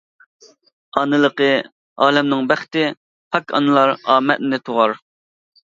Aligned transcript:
ئانىلىقى 1.01 1.49
ئالەمنىڭ 2.07 2.49
بەختى، 2.53 2.87
پاك 3.37 3.55
ئانىلار 3.61 3.97
ئامەتنى 4.01 4.63
تۇغار. 4.67 5.01